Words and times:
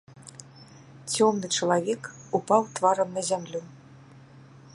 Цёмны 1.15 1.47
чалавек 1.57 2.01
упаў 2.41 2.61
тварам 2.79 3.09
на 3.19 3.29
зямлю. 3.33 3.61